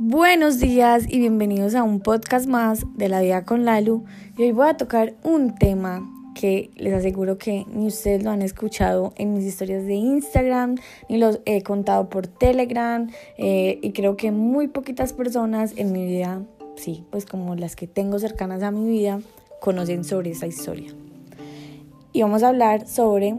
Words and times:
Buenos 0.00 0.60
días 0.60 1.06
y 1.08 1.18
bienvenidos 1.18 1.74
a 1.74 1.82
un 1.82 1.98
podcast 1.98 2.46
más 2.46 2.86
de 2.94 3.08
la 3.08 3.20
vida 3.20 3.44
con 3.44 3.64
Lalu. 3.64 4.04
Y 4.36 4.44
hoy 4.44 4.52
voy 4.52 4.68
a 4.68 4.76
tocar 4.76 5.16
un 5.24 5.56
tema 5.56 6.08
que 6.36 6.70
les 6.76 6.94
aseguro 6.94 7.36
que 7.36 7.66
ni 7.72 7.88
ustedes 7.88 8.22
lo 8.22 8.30
han 8.30 8.40
escuchado 8.42 9.12
en 9.16 9.34
mis 9.34 9.44
historias 9.44 9.84
de 9.86 9.94
Instagram, 9.94 10.76
ni 11.08 11.18
los 11.18 11.40
he 11.46 11.64
contado 11.64 12.08
por 12.08 12.28
Telegram. 12.28 13.10
Eh, 13.38 13.80
y 13.82 13.90
creo 13.90 14.16
que 14.16 14.30
muy 14.30 14.68
poquitas 14.68 15.12
personas 15.12 15.72
en 15.76 15.90
mi 15.90 16.06
vida, 16.06 16.42
sí, 16.76 17.04
pues 17.10 17.26
como 17.26 17.56
las 17.56 17.74
que 17.74 17.88
tengo 17.88 18.20
cercanas 18.20 18.62
a 18.62 18.70
mi 18.70 18.88
vida, 18.88 19.20
conocen 19.60 20.04
sobre 20.04 20.30
esta 20.30 20.46
historia. 20.46 20.94
Y 22.12 22.22
vamos 22.22 22.44
a 22.44 22.50
hablar 22.50 22.86
sobre 22.86 23.34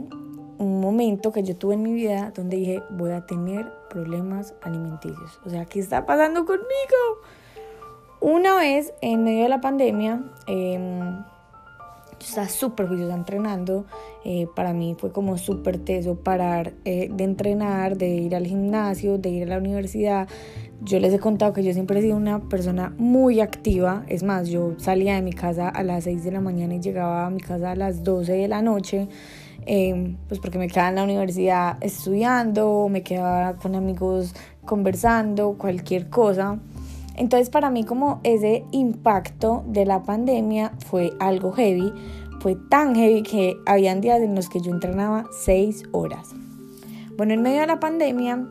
un 0.60 0.82
momento 0.82 1.32
que 1.32 1.42
yo 1.42 1.56
tuve 1.56 1.74
en 1.74 1.84
mi 1.84 1.94
vida 1.94 2.32
donde 2.36 2.58
dije 2.58 2.84
voy 2.92 3.12
a 3.12 3.26
tener 3.26 3.72
problemas 3.90 4.54
alimenticios. 4.62 5.40
O 5.46 5.50
sea, 5.50 5.66
¿qué 5.66 5.80
está 5.80 6.06
pasando 6.06 6.46
conmigo? 6.46 6.68
Una 8.20 8.56
vez 8.58 8.94
en 9.02 9.24
medio 9.24 9.44
de 9.44 9.50
la 9.50 9.62
pandemia, 9.62 10.22
eh, 10.48 10.78
estaba 12.26 12.50
súper 12.50 12.88
juiciosa 12.88 13.16
entrenando. 13.16 13.86
Eh, 14.26 14.48
para 14.56 14.74
mí 14.74 14.96
fue 14.98 15.12
como 15.12 15.38
súper 15.38 15.78
teso 15.80 16.16
parar 16.16 16.74
eh, 16.86 17.10
de 17.12 17.24
entrenar, 17.24 17.98
de 17.98 18.10
ir 18.10 18.36
al 18.36 18.46
gimnasio, 18.46 19.18
de 19.18 19.30
ir 19.30 19.44
a 19.44 19.48
la 19.48 19.58
universidad. 19.58 20.28
Yo 20.82 21.00
les 21.00 21.14
he 21.14 21.20
contado 21.20 21.54
que 21.54 21.64
yo 21.64 21.74
siempre 21.74 22.00
he 22.00 22.02
sido 22.02 22.16
una 22.16 22.40
persona 22.48 22.94
muy 22.98 23.42
activa. 23.42 24.04
Es 24.08 24.24
más, 24.24 24.48
yo 24.48 24.74
salía 24.78 25.16
de 25.16 25.22
mi 25.22 25.34
casa 25.34 25.70
a 25.70 25.84
las 25.84 26.06
6 26.06 26.24
de 26.24 26.32
la 26.32 26.42
mañana 26.42 26.76
y 26.76 26.80
llegaba 26.80 27.26
a 27.26 27.30
mi 27.30 27.42
casa 27.42 27.72
a 27.72 27.76
las 27.76 28.04
12 28.04 28.34
de 28.34 28.48
la 28.48 28.62
noche. 28.62 29.08
Em, 29.66 30.16
pues 30.28 30.40
porque 30.40 30.58
me 30.58 30.68
quedaba 30.68 30.90
en 30.90 30.96
la 30.96 31.04
universidad 31.04 31.78
estudiando, 31.82 32.88
me 32.90 33.04
quedaba 33.04 33.56
con 33.58 33.76
amigos 33.76 34.34
conversando, 34.66 35.56
cualquier 35.58 36.10
cosa. 36.10 36.60
Entonces 37.20 37.50
para 37.50 37.70
mí 37.70 37.84
como 37.84 38.22
ese 38.24 38.64
impacto 38.72 39.64
de 39.68 39.86
la 39.86 40.04
pandemia 40.04 40.72
fue 40.88 41.12
algo 41.20 41.52
heavy, 41.52 41.94
fue 42.40 42.56
tan 42.56 42.96
heavy 42.96 43.24
que 43.24 43.58
habían 43.66 44.00
días 44.00 44.22
en 44.22 44.34
los 44.36 44.50
que 44.50 44.62
yo 44.62 44.72
entrenaba 44.72 45.26
seis 45.32 45.84
horas. 45.92 46.34
Bueno, 47.18 47.34
en 47.34 47.42
medio 47.42 47.60
de 47.60 47.68
la 47.68 47.82
pandemia 47.82 48.48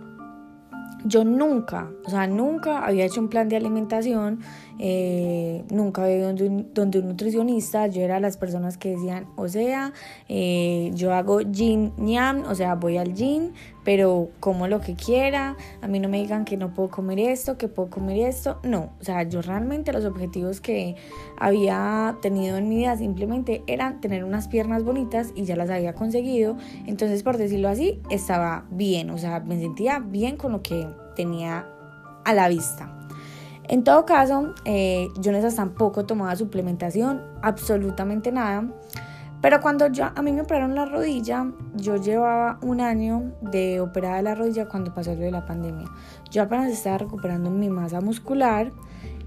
yo 1.05 1.25
nunca, 1.25 1.91
o 2.05 2.11
sea, 2.11 2.27
nunca 2.27 2.85
había 2.85 3.07
hecho 3.07 3.21
un 3.21 3.29
plan 3.29 3.49
de 3.49 3.57
alimentación, 3.57 4.41
eh, 4.79 5.65
nunca 5.71 6.05
había 6.05 6.19
ido 6.19 6.27
donde 6.27 6.47
un, 6.47 6.75
donde 6.75 6.99
un, 6.99 7.09
nutricionista, 7.09 7.87
yo 7.87 8.03
era 8.03 8.21
las 8.21 8.37
personas 8.37 8.77
que 8.77 8.91
decían, 8.91 9.27
o 9.37 9.49
sea, 9.49 9.93
eh, 10.29 10.91
yo 10.95 11.15
hago 11.15 11.39
gym 11.41 11.93
ñam, 11.97 12.45
o 12.49 12.55
sea, 12.55 12.75
voy 12.75 12.99
al 12.99 13.15
gym, 13.15 13.53
pero 13.89 14.29
como 14.39 14.69
lo 14.69 14.83
que 14.83 14.97
quiera, 14.97 15.57
a 15.81 15.89
mí 15.89 15.99
no 15.99 16.11
me 16.11 16.19
digan 16.19 16.45
que 16.45 16.59
no 16.59 16.75
puedo 16.75 16.91
comer 16.91 17.19
esto, 17.19 17.57
que 17.57 17.69
puedo 17.69 17.89
comer 17.89 18.19
esto, 18.29 18.61
no, 18.63 18.93
o 19.01 19.03
sea, 19.03 19.23
yo 19.23 19.41
realmente 19.41 19.95
los 19.95 20.05
objetivos 20.05 20.61
que 20.61 20.95
había 21.39 22.19
tenido 22.21 22.59
en 22.59 22.69
mi 22.69 22.77
vida 22.77 22.99
simplemente 22.99 23.63
eran 23.67 24.03
tener 24.03 24.25
unas 24.25 24.47
piernas 24.47 24.85
bonitas 24.85 25.33
y 25.35 25.45
ya 25.45 25.57
las 25.57 25.71
había 25.71 25.95
conseguido, 25.95 26.59
entonces 26.85 27.23
por 27.23 27.39
decirlo 27.39 27.71
así, 27.71 27.99
estaba 28.11 28.67
bien, 28.69 29.09
o 29.09 29.17
sea, 29.17 29.41
me 29.41 29.59
sentía 29.59 30.01
bien 30.01 30.37
con 30.37 30.53
lo 30.53 30.61
que 30.61 30.87
tenía 31.17 31.67
a 32.27 32.35
la 32.35 32.47
vista. 32.49 32.95
En 33.69 33.85
todo 33.85 34.05
caso, 34.05 34.53
eh, 34.67 35.09
yo 35.19 35.31
en 35.31 35.39
esas 35.39 35.57
tampoco 35.57 36.05
tomaba 36.05 36.37
suplementación, 36.37 37.23
absolutamente 37.41 38.33
nada. 38.33 38.69
Pero 39.41 39.61
cuando 39.61 39.87
yo, 39.89 40.07
a 40.15 40.23
mí 40.23 40.33
me 40.33 40.41
operaron 40.41 40.75
la 40.75 40.85
rodilla, 40.85 41.47
yo 41.77 41.97
llevaba 41.97 42.59
un 42.63 42.81
año 42.81 43.33
de 43.41 43.81
operada 43.81 44.21
la 44.21 44.35
rodilla 44.35 44.69
cuando 44.69 44.93
pasó 44.93 45.15
lo 45.15 45.21
de 45.21 45.31
la 45.31 45.47
pandemia. 45.47 45.87
Yo 46.31 46.43
apenas 46.43 46.73
estaba 46.73 46.99
recuperando 46.99 47.51
mi 47.51 47.69
masa 47.69 48.01
muscular 48.01 48.73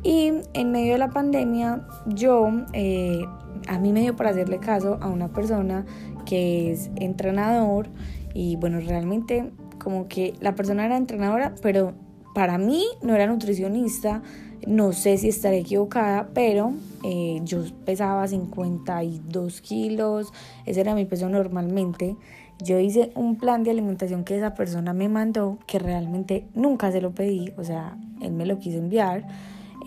y 0.03 0.33
en 0.53 0.71
medio 0.71 0.93
de 0.93 0.97
la 0.97 1.09
pandemia 1.09 1.87
yo, 2.07 2.49
eh, 2.73 3.25
a 3.67 3.79
mí 3.79 3.93
me 3.93 4.01
dio 4.01 4.15
para 4.15 4.31
hacerle 4.31 4.59
caso 4.59 4.97
a 5.01 5.07
una 5.07 5.29
persona 5.29 5.85
que 6.25 6.71
es 6.71 6.91
entrenador 6.95 7.87
y 8.33 8.55
bueno, 8.57 8.79
realmente 8.79 9.51
como 9.79 10.07
que 10.07 10.33
la 10.39 10.55
persona 10.55 10.85
era 10.85 10.97
entrenadora, 10.97 11.55
pero 11.61 11.93
para 12.33 12.57
mí 12.57 12.85
no 13.01 13.15
era 13.15 13.27
nutricionista, 13.27 14.21
no 14.67 14.93
sé 14.93 15.17
si 15.17 15.29
estaré 15.29 15.59
equivocada, 15.59 16.29
pero 16.33 16.73
eh, 17.03 17.41
yo 17.43 17.63
pesaba 17.85 18.27
52 18.27 19.61
kilos, 19.61 20.31
ese 20.65 20.81
era 20.81 20.95
mi 20.95 21.05
peso 21.05 21.29
normalmente. 21.29 22.15
Yo 22.63 22.77
hice 22.79 23.11
un 23.15 23.37
plan 23.37 23.63
de 23.63 23.71
alimentación 23.71 24.23
que 24.23 24.37
esa 24.37 24.53
persona 24.53 24.93
me 24.93 25.09
mandó, 25.09 25.57
que 25.65 25.79
realmente 25.79 26.45
nunca 26.53 26.91
se 26.91 27.01
lo 27.01 27.11
pedí, 27.11 27.51
o 27.57 27.63
sea, 27.63 27.97
él 28.21 28.33
me 28.33 28.45
lo 28.45 28.59
quiso 28.59 28.77
enviar, 28.77 29.25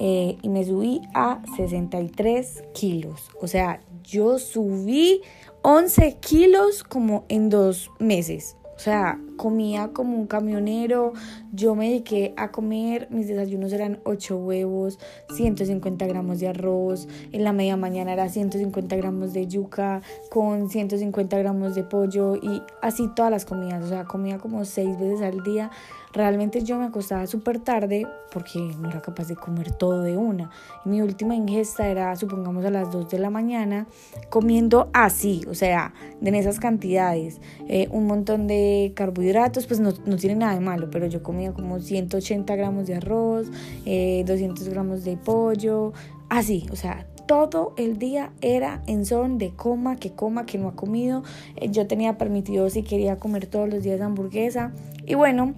eh, 0.01 0.37
y 0.43 0.49
me 0.49 0.65
subí 0.65 1.01
a 1.15 1.41
63 1.57 2.65
kilos. 2.75 3.31
O 3.41 3.47
sea, 3.47 3.81
yo 4.03 4.41
subí 4.41 5.21
11 5.63 6.17
kilos 6.21 6.83
como 6.83 7.25
en 7.29 7.49
dos 7.49 7.91
meses. 8.01 8.57
O 8.77 8.79
sea, 8.81 9.21
comía 9.37 9.89
como 9.93 10.17
un 10.17 10.27
camionero. 10.27 11.13
Yo 11.53 11.75
me 11.75 11.89
dediqué 11.89 12.35
a 12.37 12.51
comer, 12.51 13.09
mis 13.11 13.29
desayunos 13.29 13.73
eran 13.73 14.01
8 14.05 14.37
huevos, 14.37 14.99
150 15.35 16.07
gramos 16.07 16.41
de 16.41 16.49
arroz. 16.49 17.09
En 17.33 17.45
la 17.45 17.53
media 17.53 17.77
mañana 17.77 18.13
era 18.13 18.29
150 18.29 18.97
gramos 18.97 19.33
de 19.33 19.47
yuca 19.47 20.03
con 20.31 20.71
150 20.71 21.39
gramos 21.39 21.75
de 21.75 21.85
pollo 21.85 22.37
y 22.37 22.63
así 22.83 23.09
todas 23.15 23.31
las 23.31 23.45
comidas. 23.45 23.85
O 23.85 23.89
sea, 23.89 24.05
comía 24.05 24.39
como 24.39 24.65
6 24.65 24.99
veces 24.99 25.23
al 25.23 25.43
día. 25.43 25.71
Realmente 26.15 26.63
yo 26.63 26.79
me 26.79 26.85
acostaba 26.85 27.27
súper 27.27 27.59
tarde 27.59 28.07
porque 28.33 28.61
no 28.61 28.89
era 28.89 29.03
capaz 29.03 29.27
de 29.27 29.35
comer 29.35 29.73
todo 29.73 30.03
de 30.03 30.17
una. 30.17 30.49
Mi 30.85 31.03
última 31.03 31.35
ingesta 31.35 31.89
era, 31.89 32.15
supongamos, 32.15 32.65
a 32.65 32.71
las 32.71 32.93
2 32.93 33.11
de 33.11 33.19
la 33.19 33.31
mañana, 33.31 33.89
comiendo 34.31 34.91
así, 34.93 35.45
o 35.49 35.55
sea, 35.55 35.93
en 36.23 36.35
esas 36.37 36.61
cantidades. 36.61 37.41
Eh, 37.69 37.89
un 37.91 38.07
montón 38.07 38.47
de 38.47 38.93
carbohidratos, 38.95 39.24
pues 39.67 39.81
no, 39.81 39.93
no, 40.07 40.17
tiene 40.17 40.37
nada 40.37 40.55
de 40.55 40.61
malo, 40.61 40.91
pero 40.91 41.07
yo 41.07 41.23
comía 41.23 41.53
como 41.53 41.79
180 41.79 42.57
gramos 42.57 42.87
de 42.87 42.97
arroz, 42.97 43.49
200 43.49 43.87
eh, 43.87 44.71
gramos 44.71 45.05
de 45.05 45.17
pollo, 45.17 45.93
así, 46.29 46.67
o 46.71 46.77
sea, 46.77 47.07
todo 47.27 47.73
el 47.77 47.99
día 47.99 48.33
era 48.41 48.83
en 48.87 49.07
son 49.07 49.39
de 49.39 49.51
coma, 49.51 49.97
que 49.97 50.13
coma, 50.13 50.47
que 50.47 50.59
no 50.59 50.69
ha 50.69 50.77
comido. 50.77 51.23
Eh, 51.57 51.71
yo 51.71 51.87
tenía 51.87 52.19
permitido 52.19 52.69
si 52.71 52.83
quería 52.83 53.17
comer 53.17 53.47
todos 53.47 53.69
los 53.69 53.83
días 53.83 54.01
hamburguesa. 54.01 54.73
Y 55.07 55.15
bueno, 55.15 55.55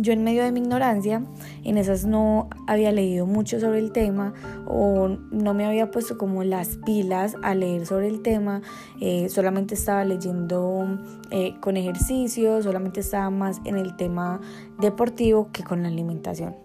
yo 0.00 0.12
en 0.12 0.24
medio 0.24 0.42
de 0.42 0.52
mi 0.52 0.60
ignorancia, 0.60 1.22
en 1.64 1.78
esas 1.78 2.04
no 2.04 2.48
había 2.66 2.92
leído 2.92 3.26
mucho 3.26 3.60
sobre 3.60 3.78
el 3.78 3.92
tema 3.92 4.32
o 4.66 5.08
no 5.08 5.54
me 5.54 5.66
había 5.66 5.90
puesto 5.90 6.18
como 6.18 6.44
las 6.44 6.78
pilas 6.84 7.36
a 7.42 7.54
leer 7.54 7.86
sobre 7.86 8.08
el 8.08 8.22
tema, 8.22 8.62
eh, 9.00 9.28
solamente 9.28 9.74
estaba 9.74 10.04
leyendo 10.04 10.98
eh, 11.30 11.54
con 11.60 11.76
ejercicio, 11.76 12.62
solamente 12.62 13.00
estaba 13.00 13.30
más 13.30 13.60
en 13.64 13.76
el 13.76 13.96
tema 13.96 14.40
deportivo 14.80 15.50
que 15.52 15.64
con 15.64 15.82
la 15.82 15.88
alimentación. 15.88 16.56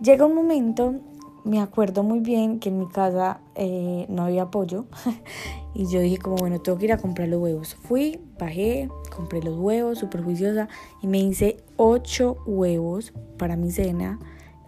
Llega 0.00 0.24
un 0.24 0.34
momento 0.34 0.94
me 1.44 1.60
acuerdo 1.60 2.02
muy 2.02 2.20
bien 2.20 2.60
que 2.60 2.68
en 2.68 2.78
mi 2.78 2.88
casa 2.88 3.40
eh, 3.54 4.06
no 4.08 4.24
había 4.24 4.50
pollo 4.50 4.86
y 5.74 5.86
yo 5.86 6.00
dije 6.00 6.18
como 6.18 6.36
bueno 6.36 6.60
tengo 6.60 6.78
que 6.78 6.86
ir 6.86 6.92
a 6.92 6.98
comprar 6.98 7.28
los 7.28 7.40
huevos 7.40 7.74
fui 7.74 8.20
bajé 8.38 8.88
compré 9.14 9.42
los 9.42 9.58
huevos 9.58 9.98
súper 9.98 10.22
juiciosa 10.22 10.68
y 11.02 11.06
me 11.06 11.18
hice 11.18 11.58
ocho 11.76 12.38
huevos 12.46 13.12
para 13.38 13.56
mi 13.56 13.70
cena 13.70 14.18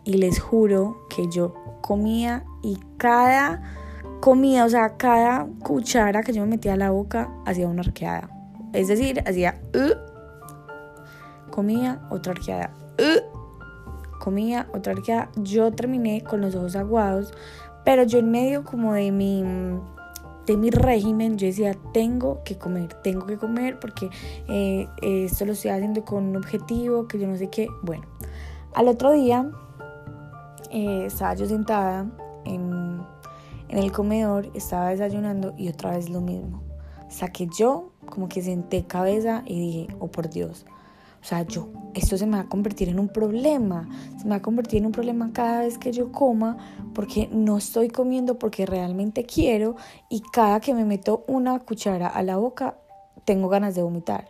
y 0.05 0.15
les 0.15 0.41
juro 0.41 1.07
que 1.09 1.29
yo 1.29 1.55
comía 1.81 2.45
y 2.63 2.79
cada 2.97 3.63
comida 4.21 4.65
o 4.65 4.69
sea 4.69 4.97
cada 4.97 5.47
cuchara 5.63 6.23
que 6.23 6.33
yo 6.33 6.43
me 6.43 6.49
metía 6.49 6.75
a 6.75 6.77
la 6.77 6.91
boca 6.91 7.31
hacía 7.47 7.69
una 7.69 7.83
arqueada. 7.83 8.31
Es 8.73 8.89
decir 8.89 9.23
hacía 9.27 9.61
comía 11.51 12.01
otra 12.11 12.33
arqueada 12.33 12.71
uh, 12.99 13.40
comía, 14.21 14.69
otra 14.73 14.95
que 14.95 15.27
Yo 15.43 15.73
terminé 15.73 16.23
con 16.23 16.41
los 16.41 16.55
ojos 16.55 16.77
aguados, 16.77 17.33
pero 17.85 18.05
yo 18.05 18.21
en 18.21 18.31
medio 18.31 18.63
como 18.63 18.95
de 18.95 19.11
mi 19.11 19.43
de 20.47 20.57
mi 20.57 20.71
régimen, 20.71 21.39
yo 21.39 21.47
decía, 21.47 21.77
tengo 21.93 22.43
que 22.45 22.57
comer, 22.57 22.93
tengo 23.03 23.27
que 23.27 23.37
comer 23.37 23.79
porque 23.79 24.09
eh, 24.49 24.89
esto 25.03 25.45
lo 25.45 25.53
estoy 25.53 25.71
haciendo 25.71 26.05
con 26.05 26.25
un 26.25 26.37
objetivo, 26.37 27.07
que 27.07 27.19
yo 27.19 27.29
no 27.29 27.37
sé 27.37 27.49
qué. 27.49 27.69
Bueno, 27.83 28.05
al 28.75 28.89
otro 28.89 29.13
día 29.13 29.49
eh, 30.71 31.05
estaba 31.07 31.35
yo 31.35 31.47
sentada 31.47 32.07
en, 32.45 33.01
en 33.69 33.79
el 33.79 33.93
comedor, 33.93 34.51
estaba 34.55 34.89
desayunando 34.89 35.55
y 35.57 35.69
otra 35.69 35.93
vez 35.93 36.09
lo 36.11 36.21
mismo. 36.21 36.63
Saqué 37.09 37.49
yo 37.57 37.93
como 38.07 38.29
que 38.29 38.43
senté 38.43 38.85
cabeza 38.85 39.43
y 39.47 39.59
dije, 39.61 39.97
oh 40.01 40.09
por 40.09 40.31
Dios, 40.31 40.67
o 41.21 41.25
sea, 41.25 41.43
yo, 41.43 41.69
esto 41.95 42.17
se 42.17 42.27
me 42.27 42.37
va 42.39 42.45
a 42.45 42.49
convertir 42.49 42.89
en 42.89 42.99
un 42.99 43.09
problema, 43.09 43.89
se 44.17 44.25
me 44.25 44.31
va 44.31 44.37
a 44.37 44.43
convertir 44.43 44.79
en 44.79 44.87
un 44.87 44.93
problema 44.93 45.31
cada 45.33 45.61
vez 45.61 45.77
que 45.77 45.93
yo 45.93 46.13
coma 46.13 46.57
porque 46.95 47.29
no 47.31 47.59
estoy 47.59 47.89
comiendo 47.89 48.39
porque 48.39 48.65
realmente 48.65 49.25
quiero 49.25 49.77
y 50.09 50.23
cada 50.33 50.61
que 50.61 50.73
me 50.73 50.85
meto 50.85 51.25
una 51.27 51.59
cuchara 51.59 52.09
a 52.09 52.23
la 52.23 52.37
boca 52.37 52.77
tengo 53.25 53.49
ganas 53.49 53.75
de 53.75 53.83
vomitar. 53.83 54.29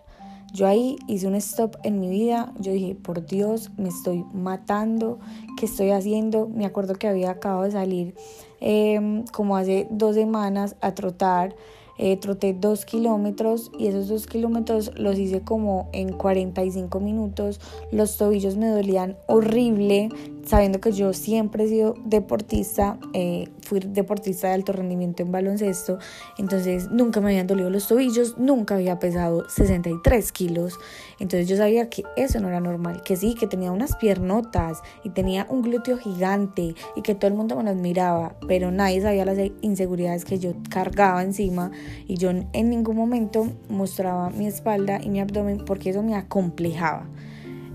Yo 0.53 0.67
ahí 0.67 0.97
hice 1.07 1.29
un 1.29 1.37
stop 1.37 1.77
en 1.85 2.01
mi 2.01 2.09
vida, 2.09 2.53
yo 2.59 2.73
dije, 2.73 2.97
por 2.97 3.25
Dios, 3.25 3.71
me 3.77 3.89
estoy 3.89 4.25
matando, 4.33 5.21
¿qué 5.57 5.67
estoy 5.67 5.91
haciendo? 5.91 6.49
Me 6.49 6.67
acuerdo 6.67 6.95
que 6.95 7.07
había 7.07 7.31
acabado 7.31 7.63
de 7.63 7.71
salir 7.71 8.15
em, 8.59 9.25
como 9.27 9.57
hace 9.57 9.87
dos 9.91 10.17
semanas 10.17 10.75
a 10.81 10.93
trotar 10.95 11.55
eh, 12.03 12.17
troté 12.17 12.55
dos 12.55 12.87
kilómetros 12.87 13.71
y 13.79 13.87
esos 13.89 14.09
dos 14.09 14.27
kilómetros 14.27 14.91
los 14.99 15.19
hice 15.19 15.43
como 15.43 15.91
en 15.93 16.15
45 16.15 16.99
minutos. 16.99 17.61
Los 17.93 18.17
tobillos 18.17 18.57
me 18.57 18.69
dolían 18.69 19.19
horrible, 19.27 20.09
sabiendo 20.45 20.81
que 20.81 20.93
yo 20.93 21.13
siempre 21.13 21.65
he 21.65 21.69
sido 21.69 21.95
deportista, 22.05 22.99
eh, 23.13 23.49
fui 23.63 23.81
deportista 23.81 24.49
de 24.49 24.55
alto 24.55 24.73
rendimiento 24.73 25.23
en 25.23 25.33
baloncesto, 25.33 25.99
entonces 26.39 26.91
nunca 26.91 27.21
me 27.21 27.29
habían 27.29 27.47
dolido 27.47 27.71
los 27.71 27.87
tobillos, 27.87 28.39
nunca 28.39 28.75
había 28.75 28.99
pesado 28.99 29.49
63 29.49 30.33
kilos, 30.33 30.79
entonces 31.19 31.49
yo 31.49 31.57
sabía 31.57 31.89
que 31.89 32.03
eso 32.17 32.41
no 32.41 32.49
era 32.49 32.61
normal, 32.61 33.03
que 33.03 33.17
sí, 33.17 33.35
que 33.35 33.47
tenía 33.47 33.73
unas 33.73 33.97
piernotas 33.97 34.83
y 35.05 35.11
tenía 35.11 35.47
un 35.49 35.63
glúteo 35.63 35.99
gigante 35.99 36.75
y 36.97 37.03
que 37.03 37.15
todo 37.15 37.29
el 37.29 37.35
mundo 37.35 37.61
me 37.63 37.71
admiraba, 37.71 38.37
pero 38.49 38.71
nadie 38.71 39.01
sabía 39.01 39.25
las 39.25 39.39
inseguridades 39.61 40.25
que 40.25 40.39
yo 40.39 40.55
cargaba 40.69 41.23
encima 41.23 41.71
y 42.07 42.17
yo 42.17 42.31
en 42.31 42.71
ningún 42.71 42.97
momento 42.97 43.47
mostraba 43.69 44.31
mi 44.31 44.47
espalda 44.47 45.01
y 45.03 45.11
mi 45.11 45.21
abdomen 45.21 45.65
porque 45.65 45.91
eso 45.91 46.03
me 46.03 46.15
acomplejaba. 46.15 47.09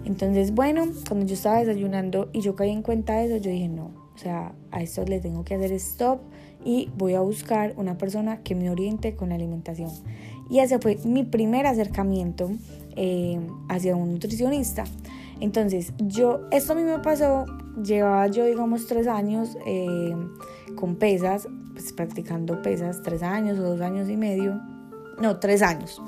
Entonces, 0.05 0.53
bueno, 0.53 0.87
cuando 1.07 1.25
yo 1.25 1.33
estaba 1.33 1.59
desayunando 1.59 2.29
y 2.31 2.41
yo 2.41 2.55
caí 2.55 2.69
en 2.69 2.83
cuenta 2.83 3.15
de 3.15 3.25
eso, 3.25 3.37
yo 3.37 3.51
dije, 3.51 3.67
no, 3.67 3.91
o 4.13 4.17
sea, 4.17 4.53
a 4.71 4.81
esto 4.81 5.03
le 5.03 5.19
tengo 5.19 5.43
que 5.43 5.55
hacer 5.55 5.71
stop 5.73 6.21
y 6.63 6.89
voy 6.97 7.15
a 7.15 7.21
buscar 7.21 7.73
una 7.77 7.97
persona 7.97 8.41
que 8.41 8.55
me 8.55 8.69
oriente 8.69 9.15
con 9.15 9.29
la 9.29 9.35
alimentación. 9.35 9.89
Y 10.49 10.59
ese 10.59 10.79
fue 10.79 10.97
mi 11.03 11.23
primer 11.23 11.65
acercamiento 11.65 12.51
eh, 12.95 13.39
hacia 13.67 13.95
un 13.95 14.13
nutricionista. 14.13 14.83
Entonces, 15.39 15.93
yo, 15.99 16.41
esto 16.51 16.73
a 16.73 16.75
mí 16.75 16.83
me 16.83 16.99
pasó, 16.99 17.45
llevaba 17.83 18.27
yo, 18.27 18.45
digamos, 18.45 18.87
tres 18.87 19.07
años 19.07 19.57
eh, 19.65 20.15
con 20.75 20.95
pesas, 20.95 21.47
pues 21.73 21.91
practicando 21.93 22.61
pesas, 22.61 23.01
tres 23.01 23.21
años 23.21 23.59
o 23.59 23.63
dos 23.63 23.81
años 23.81 24.09
y 24.09 24.15
medio, 24.15 24.61
no, 25.19 25.39
tres 25.39 25.61
años. 25.61 26.01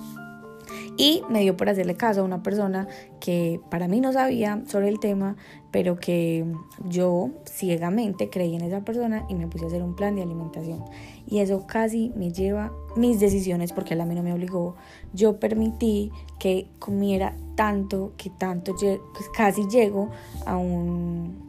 Y 0.98 1.22
me 1.30 1.42
dio 1.42 1.56
por 1.56 1.70
hacerle 1.70 1.96
caso 1.96 2.22
a 2.22 2.24
una 2.24 2.42
persona 2.42 2.88
que 3.20 3.62
para 3.70 3.88
mí 3.88 4.02
no 4.02 4.12
sabía 4.12 4.64
sobre 4.68 4.90
el 4.90 5.00
tema, 5.00 5.36
pero 5.72 5.98
que 5.98 6.44
yo 6.86 7.30
ciegamente 7.46 8.30
creí 8.30 8.56
en 8.56 8.62
esa 8.62 8.82
persona 8.82 9.26
y 9.30 9.36
me 9.36 9.48
puse 9.48 9.66
a 9.66 9.68
hacer 9.68 9.84
un 9.84 9.96
plan 9.96 10.16
de 10.16 10.24
alimentación. 10.24 10.84
Y 11.28 11.40
eso 11.40 11.68
casi 11.68 12.12
me 12.16 12.32
lleva 12.32 12.72
mis 12.96 13.20
decisiones, 13.20 13.74
porque 13.74 13.94
él 13.94 14.02
a 14.02 14.06
mí 14.06 14.16
no 14.16 14.24
me 14.24 14.34
obligó. 14.34 14.76
Yo 15.14 15.40
permití 15.40 16.12
que 16.40 16.68
comiera 16.80 17.36
tanto, 17.56 18.14
que 18.18 18.32
tanto, 18.32 18.74
pues 18.76 19.30
casi 19.36 19.68
llego 19.68 20.10
a 20.46 20.58
un 20.58 21.47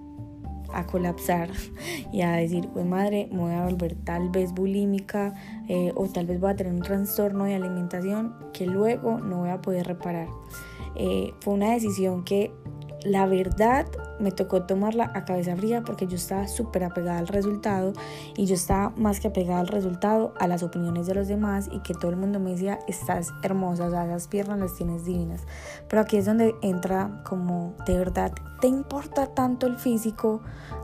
a 0.72 0.86
colapsar 0.86 1.50
y 2.12 2.22
a 2.22 2.32
decir, 2.32 2.68
pues 2.72 2.84
madre, 2.84 3.28
me 3.32 3.38
voy 3.38 3.54
a 3.54 3.64
volver 3.64 3.94
tal 3.96 4.30
vez 4.30 4.52
bulímica 4.52 5.34
eh, 5.68 5.92
o 5.94 6.06
tal 6.08 6.26
vez 6.26 6.40
voy 6.40 6.50
a 6.50 6.56
tener 6.56 6.72
un 6.72 6.82
trastorno 6.82 7.44
de 7.44 7.54
alimentación 7.54 8.34
que 8.52 8.66
luego 8.66 9.18
no 9.18 9.38
voy 9.38 9.50
a 9.50 9.60
poder 9.60 9.86
reparar. 9.86 10.28
Eh, 10.96 11.32
fue 11.40 11.54
una 11.54 11.72
decisión 11.72 12.24
que 12.24 12.52
la 13.04 13.26
verdad 13.26 13.86
me 14.18 14.32
tocó 14.32 14.62
tomarla 14.62 15.12
a 15.14 15.24
cabeza 15.24 15.56
fría 15.56 15.82
porque 15.82 16.06
yo 16.06 16.16
estaba 16.16 16.48
súper 16.48 16.84
apegada 16.84 17.18
al 17.18 17.28
resultado 17.28 17.92
y 18.36 18.46
yo 18.46 18.54
estaba 18.54 18.90
más 18.96 19.20
que 19.20 19.28
apegada 19.28 19.60
al 19.60 19.68
resultado 19.68 20.34
a 20.38 20.48
las 20.48 20.62
opiniones 20.62 21.06
de 21.06 21.14
los 21.14 21.28
demás 21.28 21.68
y 21.70 21.80
que 21.80 21.94
todo 21.94 22.10
el 22.10 22.16
mundo 22.16 22.40
me 22.40 22.50
decía 22.50 22.80
estás 22.88 23.32
hermosa, 23.42 23.86
o 23.86 23.90
sea, 23.90 24.04
esas 24.04 24.28
piernas 24.28 24.58
las 24.58 24.74
tienes 24.74 25.04
divinas. 25.04 25.42
Pero 25.88 26.02
aquí 26.02 26.16
es 26.16 26.26
donde 26.26 26.54
entra 26.62 27.22
como 27.24 27.74
de 27.86 27.96
verdad 27.96 28.32
te 28.60 28.66
importa 28.66 29.26
tanto 29.26 29.66
el 29.66 29.78
físico, 29.78 30.40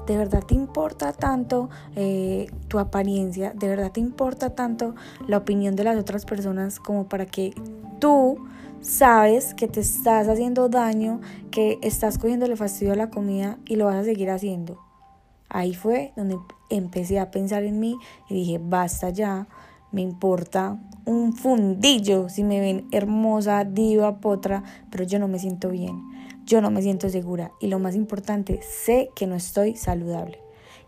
de 0.06 0.16
verdad 0.16 0.44
te 0.44 0.54
importa 0.54 1.12
tanto 1.12 1.68
eh, 1.96 2.46
tu 2.68 2.78
apariencia, 2.78 3.52
de 3.54 3.68
verdad 3.68 3.90
te 3.90 4.00
importa 4.00 4.50
tanto 4.50 4.94
la 5.26 5.38
opinión 5.38 5.74
de 5.74 5.84
las 5.84 5.98
otras 5.98 6.24
personas 6.24 6.78
como 6.78 7.08
para 7.08 7.26
que 7.26 7.52
tú 7.98 8.38
sabes 8.84 9.54
que 9.54 9.66
te 9.66 9.80
estás 9.80 10.28
haciendo 10.28 10.68
daño, 10.68 11.20
que 11.50 11.78
estás 11.82 12.18
cogiéndole 12.18 12.54
fastidio 12.54 12.92
a 12.92 12.96
la 12.96 13.10
comida 13.10 13.58
y 13.64 13.76
lo 13.76 13.86
vas 13.86 13.96
a 13.96 14.04
seguir 14.04 14.30
haciendo. 14.30 14.78
Ahí 15.48 15.74
fue 15.74 16.12
donde 16.16 16.36
empecé 16.70 17.18
a 17.18 17.30
pensar 17.30 17.64
en 17.64 17.80
mí 17.80 17.96
y 18.28 18.34
dije, 18.34 18.60
basta 18.62 19.10
ya, 19.10 19.48
me 19.90 20.02
importa 20.02 20.78
un 21.06 21.32
fundillo 21.32 22.28
si 22.28 22.44
me 22.44 22.60
ven 22.60 22.86
hermosa, 22.92 23.64
diva, 23.64 24.20
potra, 24.20 24.62
pero 24.90 25.04
yo 25.04 25.18
no 25.18 25.28
me 25.28 25.38
siento 25.38 25.70
bien, 25.70 26.02
yo 26.44 26.60
no 26.60 26.70
me 26.70 26.82
siento 26.82 27.08
segura 27.08 27.52
y 27.60 27.68
lo 27.68 27.78
más 27.78 27.94
importante, 27.94 28.60
sé 28.62 29.08
que 29.14 29.26
no 29.26 29.34
estoy 29.34 29.76
saludable. 29.76 30.43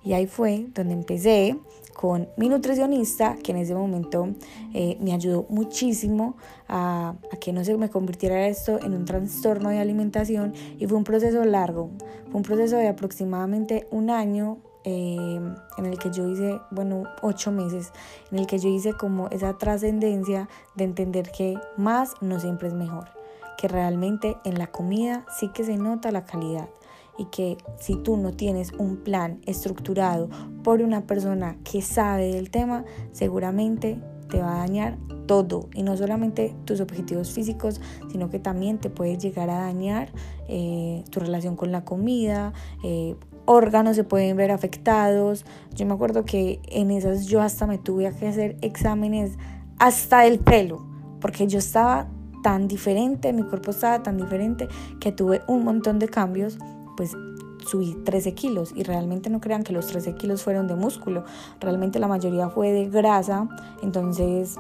Y 0.06 0.12
ahí 0.12 0.28
fue 0.28 0.68
donde 0.72 0.94
empecé 0.94 1.58
con 1.92 2.28
mi 2.36 2.48
nutricionista, 2.48 3.36
que 3.42 3.50
en 3.50 3.58
ese 3.58 3.74
momento 3.74 4.28
eh, 4.72 4.96
me 5.00 5.12
ayudó 5.12 5.46
muchísimo 5.48 6.36
a, 6.68 7.16
que 7.40 7.52
no 7.52 7.64
se 7.64 7.76
me 7.76 7.90
convirtiera 7.90 8.46
esto 8.46 8.78
en 8.80 8.94
un 8.94 9.04
trastorno 9.04 9.68
de 9.68 9.80
alimentación. 9.80 10.54
Y 10.78 10.86
fue 10.86 10.96
un 10.96 11.02
proceso 11.02 11.44
largo, 11.44 11.90
fue 12.30 12.36
un 12.36 12.42
proceso 12.42 12.76
de 12.76 12.86
aproximadamente 12.86 13.88
un 13.90 14.10
año 14.10 14.58
eh, 14.84 15.40
en 15.76 15.86
el 15.86 15.98
que 15.98 16.12
yo 16.12 16.28
hice, 16.28 16.60
bueno, 16.70 17.02
ocho 17.22 17.50
meses, 17.50 17.90
en 18.30 18.38
el 18.38 18.46
que 18.46 18.60
yo 18.60 18.68
hice 18.68 18.92
como 18.92 19.26
esa 19.30 19.58
trascendencia 19.58 20.48
de 20.76 20.84
entender 20.84 21.32
que 21.36 21.58
más 21.76 22.12
no 22.20 22.38
siempre 22.38 22.68
es 22.68 22.74
mejor, 22.74 23.08
que 23.58 23.66
realmente 23.66 24.36
en 24.44 24.56
la 24.56 24.68
comida 24.68 25.26
sí 25.36 25.48
que 25.48 25.64
se 25.64 25.76
nota 25.76 26.12
la 26.12 26.24
calidad 26.24 26.68
y 27.18 27.26
que 27.26 27.58
si 27.78 27.96
tú 27.96 28.16
no 28.16 28.32
tienes 28.32 28.72
un 28.78 28.98
plan 28.98 29.40
estructurado 29.46 30.28
por 30.62 30.82
una 30.82 31.06
persona 31.06 31.56
que 31.64 31.82
sabe 31.82 32.32
del 32.34 32.50
tema, 32.50 32.84
seguramente 33.12 34.00
te 34.28 34.40
va 34.40 34.56
a 34.56 34.58
dañar 34.58 34.98
todo 35.26 35.68
y 35.74 35.82
no 35.82 35.96
solamente 35.96 36.54
tus 36.64 36.80
objetivos 36.80 37.30
físicos, 37.30 37.80
sino 38.10 38.30
que 38.30 38.38
también 38.38 38.78
te 38.78 38.90
puede 38.90 39.18
llegar 39.18 39.50
a 39.50 39.60
dañar 39.60 40.12
eh, 40.48 41.04
tu 41.10 41.20
relación 41.20 41.56
con 41.56 41.72
la 41.72 41.84
comida, 41.84 42.52
eh, 42.84 43.16
órganos 43.44 43.96
se 43.96 44.04
pueden 44.04 44.36
ver 44.36 44.50
afectados. 44.50 45.44
Yo 45.74 45.86
me 45.86 45.94
acuerdo 45.94 46.24
que 46.24 46.60
en 46.68 46.90
esas 46.90 47.26
yo 47.26 47.40
hasta 47.40 47.66
me 47.66 47.78
tuve 47.78 48.12
que 48.18 48.28
hacer 48.28 48.56
exámenes 48.60 49.38
hasta 49.78 50.26
el 50.26 50.38
pelo, 50.38 50.86
porque 51.20 51.46
yo 51.46 51.58
estaba 51.58 52.08
tan 52.42 52.68
diferente, 52.68 53.32
mi 53.32 53.42
cuerpo 53.42 53.72
estaba 53.72 54.02
tan 54.02 54.18
diferente 54.18 54.68
que 55.00 55.10
tuve 55.10 55.42
un 55.48 55.64
montón 55.64 55.98
de 55.98 56.08
cambios 56.08 56.58
pues 56.96 57.16
subí 57.66 57.94
13 58.04 58.34
kilos 58.34 58.72
y 58.74 58.82
realmente 58.82 59.30
no 59.30 59.40
crean 59.40 59.62
que 59.62 59.72
los 59.72 59.86
13 59.88 60.14
kilos 60.14 60.42
fueron 60.42 60.66
de 60.66 60.76
músculo, 60.76 61.24
realmente 61.60 61.98
la 61.98 62.08
mayoría 62.08 62.48
fue 62.48 62.72
de 62.72 62.88
grasa, 62.88 63.48
entonces 63.82 64.56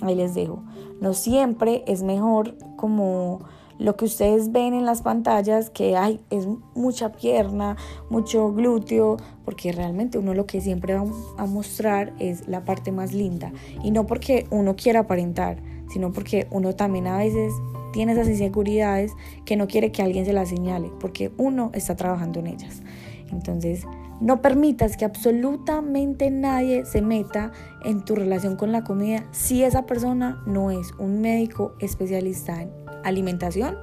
ahí 0.00 0.14
les 0.14 0.34
dejo. 0.34 0.62
No 1.00 1.14
siempre 1.14 1.82
es 1.86 2.02
mejor 2.02 2.56
como 2.76 3.40
lo 3.78 3.96
que 3.96 4.04
ustedes 4.04 4.52
ven 4.52 4.74
en 4.74 4.86
las 4.86 5.02
pantallas, 5.02 5.70
que 5.70 5.96
hay 5.96 6.20
es 6.30 6.46
mucha 6.74 7.12
pierna, 7.12 7.76
mucho 8.10 8.52
glúteo, 8.52 9.16
porque 9.44 9.72
realmente 9.72 10.18
uno 10.18 10.34
lo 10.34 10.46
que 10.46 10.60
siempre 10.60 10.94
va 10.94 11.04
a 11.38 11.46
mostrar 11.46 12.12
es 12.18 12.46
la 12.46 12.64
parte 12.64 12.92
más 12.92 13.12
linda. 13.12 13.52
Y 13.82 13.90
no 13.90 14.06
porque 14.06 14.46
uno 14.50 14.76
quiera 14.76 15.00
aparentar, 15.00 15.56
sino 15.92 16.12
porque 16.12 16.46
uno 16.50 16.74
también 16.74 17.06
a 17.06 17.18
veces 17.18 17.52
tiene 17.92 18.12
esas 18.12 18.28
inseguridades 18.28 19.12
que 19.44 19.56
no 19.56 19.66
quiere 19.66 19.92
que 19.92 20.02
alguien 20.02 20.24
se 20.24 20.32
las 20.32 20.48
señale, 20.48 20.90
porque 21.00 21.30
uno 21.36 21.70
está 21.74 21.94
trabajando 21.96 22.40
en 22.40 22.46
ellas. 22.48 22.82
Entonces, 23.30 23.86
no 24.20 24.40
permitas 24.40 24.96
que 24.96 25.04
absolutamente 25.04 26.30
nadie 26.30 26.84
se 26.84 27.02
meta 27.02 27.52
en 27.84 28.04
tu 28.04 28.14
relación 28.14 28.56
con 28.56 28.72
la 28.72 28.84
comida 28.84 29.24
si 29.32 29.64
esa 29.64 29.84
persona 29.84 30.42
no 30.46 30.70
es 30.70 30.92
un 30.98 31.20
médico 31.20 31.74
especialista 31.80 32.62
en 32.62 32.70
alimentación 33.04 33.76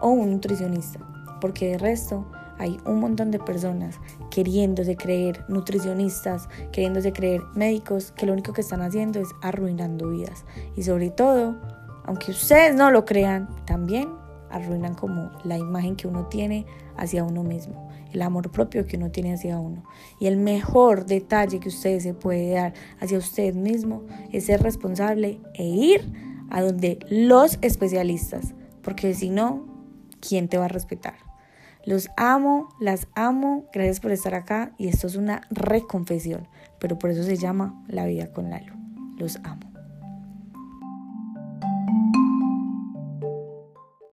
o 0.00 0.10
un 0.10 0.32
nutricionista, 0.32 1.00
porque 1.40 1.70
de 1.70 1.78
resto 1.78 2.26
hay 2.58 2.78
un 2.84 3.00
montón 3.00 3.30
de 3.30 3.38
personas 3.38 4.00
queriéndose 4.30 4.96
creer 4.96 5.44
nutricionistas, 5.48 6.48
queriéndose 6.72 7.12
creer 7.12 7.42
médicos, 7.54 8.12
que 8.12 8.26
lo 8.26 8.32
único 8.32 8.52
que 8.52 8.60
están 8.60 8.82
haciendo 8.82 9.20
es 9.20 9.28
arruinando 9.42 10.10
vidas 10.10 10.44
y 10.76 10.82
sobre 10.82 11.10
todo 11.10 11.56
aunque 12.06 12.30
ustedes 12.30 12.74
no 12.74 12.90
lo 12.90 13.04
crean, 13.04 13.48
también 13.66 14.08
arruinan 14.50 14.94
como 14.94 15.32
la 15.44 15.58
imagen 15.58 15.96
que 15.96 16.06
uno 16.06 16.26
tiene 16.26 16.64
hacia 16.96 17.24
uno 17.24 17.42
mismo, 17.42 17.90
el 18.12 18.22
amor 18.22 18.50
propio 18.52 18.86
que 18.86 18.96
uno 18.96 19.10
tiene 19.10 19.34
hacia 19.34 19.58
uno. 19.58 19.82
Y 20.20 20.26
el 20.26 20.36
mejor 20.36 21.06
detalle 21.06 21.58
que 21.58 21.68
usted 21.68 21.98
se 21.98 22.14
puede 22.14 22.52
dar 22.52 22.74
hacia 23.00 23.18
usted 23.18 23.54
mismo 23.54 24.04
es 24.32 24.46
ser 24.46 24.62
responsable 24.62 25.40
e 25.54 25.64
ir 25.64 26.12
a 26.48 26.62
donde 26.62 27.00
los 27.10 27.58
especialistas, 27.60 28.54
porque 28.82 29.12
si 29.12 29.30
no, 29.30 29.66
¿quién 30.20 30.48
te 30.48 30.58
va 30.58 30.66
a 30.66 30.68
respetar? 30.68 31.25
Los 31.86 32.10
amo, 32.16 32.68
las 32.80 33.06
amo, 33.14 33.66
gracias 33.72 34.00
por 34.00 34.10
estar 34.10 34.34
acá 34.34 34.72
y 34.76 34.88
esto 34.88 35.06
es 35.06 35.14
una 35.14 35.42
reconfesión, 35.50 36.48
pero 36.80 36.98
por 36.98 37.10
eso 37.10 37.22
se 37.22 37.36
llama 37.36 37.80
La 37.86 38.06
vida 38.06 38.32
con 38.32 38.50
Lalo. 38.50 38.74
Los 39.16 39.36
amo. 39.44 39.65